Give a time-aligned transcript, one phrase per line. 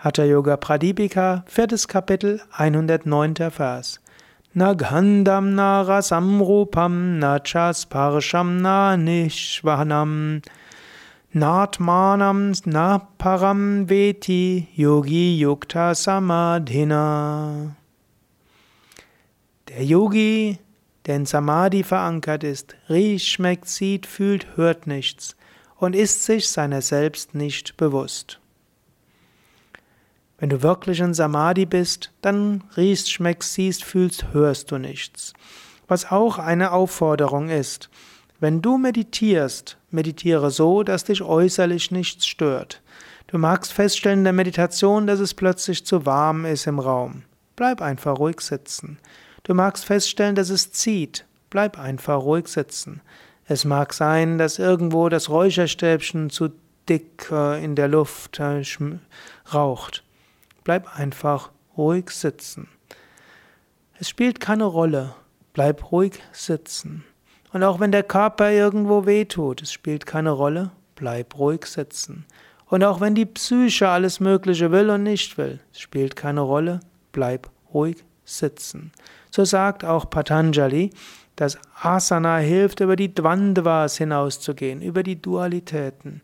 [0.00, 3.50] Hatha Yoga Pradipika, viertes Kapitel, 109.
[3.50, 3.98] Vers.
[4.54, 7.36] Na Gandham na Rasam Rupam na
[8.96, 10.40] Nishvanam
[11.34, 17.74] Natmanam na Param Veti Yogi Yukta Samadhina.
[19.68, 20.60] Der Yogi,
[21.06, 25.34] der in Samadhi verankert ist, riecht, schmeckt, sieht, fühlt, hört nichts
[25.74, 28.38] und ist sich seiner selbst nicht bewusst.
[30.38, 35.32] Wenn du wirklich in Samadhi bist, dann riechst, schmeckst, siehst, fühlst, hörst du nichts.
[35.88, 37.90] Was auch eine Aufforderung ist.
[38.38, 42.82] Wenn du meditierst, meditiere so, dass dich äußerlich nichts stört.
[43.26, 47.24] Du magst feststellen in der Meditation, dass es plötzlich zu warm ist im Raum.
[47.56, 48.98] Bleib einfach ruhig sitzen.
[49.42, 51.26] Du magst feststellen, dass es zieht.
[51.50, 53.00] Bleib einfach ruhig sitzen.
[53.46, 56.50] Es mag sein, dass irgendwo das Räucherstäbchen zu
[56.88, 58.62] dick äh, in der Luft äh,
[59.52, 60.04] raucht.
[60.68, 62.68] Bleib einfach ruhig sitzen.
[63.98, 65.14] Es spielt keine Rolle.
[65.54, 67.04] Bleib ruhig sitzen.
[67.54, 70.70] Und auch wenn der Körper irgendwo wehtut, es spielt keine Rolle.
[70.94, 72.26] Bleib ruhig sitzen.
[72.66, 76.80] Und auch wenn die Psyche alles Mögliche will und nicht will, es spielt keine Rolle.
[77.12, 78.92] Bleib ruhig sitzen.
[79.30, 80.90] So sagt auch Patanjali,
[81.36, 86.20] dass Asana hilft, über die Dvandvas hinauszugehen, über die Dualitäten,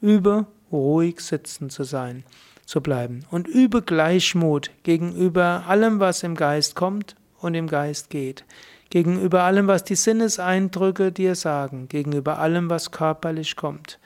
[0.00, 2.24] über ruhig sitzen zu sein
[2.64, 3.24] zu bleiben.
[3.30, 8.44] Und übe Gleichmut gegenüber allem, was im Geist kommt und im Geist geht.
[8.90, 11.88] Gegenüber allem, was die Sinneseindrücke dir sagen.
[11.88, 13.98] Gegenüber allem, was körperlich kommt.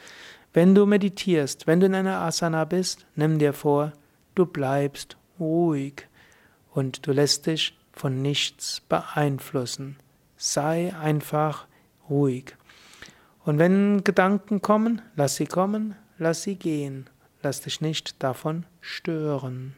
[0.53, 3.93] Wenn du meditierst, wenn du in einer Asana bist, nimm dir vor,
[4.35, 6.07] du bleibst ruhig
[6.73, 9.97] und du lässt dich von nichts beeinflussen.
[10.37, 11.67] Sei einfach
[12.09, 12.55] ruhig.
[13.45, 17.09] Und wenn Gedanken kommen, lass sie kommen, lass sie gehen.
[17.43, 19.75] Lass dich nicht davon stören.